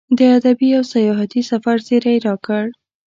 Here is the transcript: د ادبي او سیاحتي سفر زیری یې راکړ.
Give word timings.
د 0.17 0.19
ادبي 0.37 0.69
او 0.77 0.83
سیاحتي 0.93 1.41
سفر 1.51 1.77
زیری 1.87 2.13
یې 2.15 2.23
راکړ. 2.27 2.63